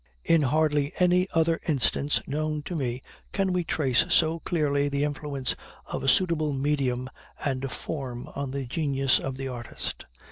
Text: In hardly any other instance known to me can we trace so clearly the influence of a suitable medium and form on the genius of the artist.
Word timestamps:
In 0.23 0.41
hardly 0.41 0.91
any 0.97 1.27
other 1.31 1.61
instance 1.67 2.27
known 2.27 2.63
to 2.63 2.73
me 2.73 3.03
can 3.33 3.53
we 3.53 3.63
trace 3.63 4.03
so 4.09 4.39
clearly 4.39 4.89
the 4.89 5.03
influence 5.03 5.55
of 5.85 6.01
a 6.01 6.07
suitable 6.07 6.53
medium 6.53 7.07
and 7.45 7.71
form 7.71 8.27
on 8.33 8.49
the 8.49 8.65
genius 8.65 9.19
of 9.19 9.37
the 9.37 9.47
artist. 9.47 10.05